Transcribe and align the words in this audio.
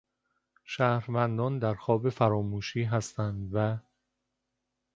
شهروندان 0.63 1.59
در 1.59 1.73
خواب 1.75 2.09
فراموشی 2.09 2.83
هستند 2.83 3.49
و... 3.53 3.77